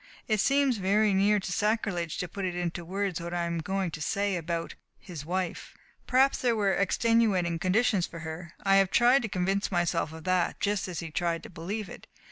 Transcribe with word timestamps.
It 0.27 0.39
seems 0.39 0.77
very 0.77 1.13
near 1.13 1.39
to 1.39 1.51
sacrilege 1.51 2.17
to 2.17 2.27
put 2.27 2.43
into 2.43 2.83
words 2.83 3.21
what 3.21 3.35
I 3.35 3.43
am 3.43 3.59
going 3.59 3.91
to 3.91 4.01
say 4.01 4.35
about 4.35 4.73
his 4.97 5.27
wife. 5.27 5.75
Perhaps 6.07 6.39
there 6.39 6.55
were 6.55 6.73
extenuating 6.73 7.59
conditions 7.59 8.07
for 8.07 8.21
her. 8.21 8.53
I 8.63 8.77
have 8.77 8.89
tried 8.89 9.21
to 9.21 9.29
convince 9.29 9.71
myself 9.71 10.11
of 10.11 10.23
that, 10.23 10.59
just 10.59 10.87
as 10.87 11.01
he 11.01 11.11
tried 11.11 11.43
to 11.43 11.51
believe 11.51 11.87
it. 11.87 12.07